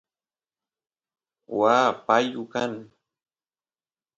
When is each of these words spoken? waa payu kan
waa 1.59 1.87
payu 2.05 2.41
kan 2.53 2.71